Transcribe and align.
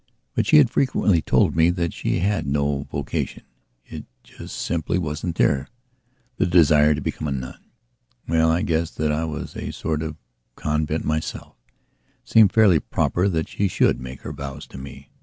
But 0.33 0.47
she 0.47 0.57
had 0.57 0.71
frequently 0.71 1.21
told 1.21 1.55
me 1.55 1.69
that 1.69 1.93
she 1.93 2.21
had 2.21 2.47
no 2.47 2.85
vocation; 2.91 3.43
it 3.85 4.05
just 4.23 4.55
simply 4.57 4.97
wasn't 4.97 5.35
therethe 5.37 5.67
desire 6.39 6.95
to 6.95 7.01
become 7.01 7.27
a 7.27 7.31
nun. 7.31 7.59
Well, 8.27 8.49
I 8.49 8.63
guess 8.63 8.89
that 8.89 9.11
I 9.11 9.25
was 9.25 9.55
a 9.55 9.69
sort 9.69 10.01
of 10.01 10.17
convent 10.55 11.05
myself; 11.05 11.55
it 12.23 12.27
seemed 12.29 12.51
fairly 12.51 12.79
proper 12.79 13.29
that 13.29 13.47
she 13.47 13.67
should 13.67 13.99
make 13.99 14.21
her 14.21 14.33
vows 14.33 14.65
to 14.69 14.79
me. 14.79 15.11